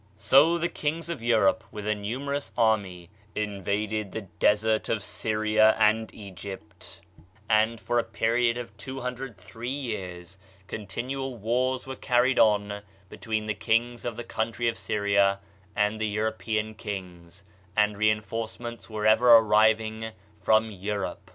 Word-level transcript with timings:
So 0.17 0.57
the 0.57 0.67
kings 0.67 1.09
of 1.09 1.21
Europe 1.21 1.63
with 1.71 1.85
a 1.85 1.93
numerous 1.93 2.51
army 2.57 3.11
invaded 3.35 4.11
the 4.11 4.21
desert 4.21 4.89
of 4.89 5.03
Syria 5.03 5.75
and 5.77 6.11
Egypt, 6.11 7.01
and 7.47 7.79
for 7.79 7.99
a 7.99 8.03
period 8.03 8.57
of 8.57 8.75
203 8.77 9.69
years 9.69 10.39
continual 10.65 11.37
wars 11.37 11.85
were 11.85 11.95
car 11.95 12.23
ried 12.23 12.39
on 12.39 12.81
between 13.09 13.45
the 13.45 13.53
kings 13.53 14.03
of 14.03 14.17
the 14.17 14.23
country 14.23 14.67
of 14.67 14.75
Syria 14.75 15.39
and 15.75 16.01
the 16.01 16.07
European 16.09 16.73
kings, 16.73 17.43
and 17.77 17.95
reinforce 17.95 18.59
ments 18.59 18.89
were 18.89 19.05
ever 19.05 19.29
arriving 19.37 20.13
from 20.41 20.71
Europe. 20.71 21.29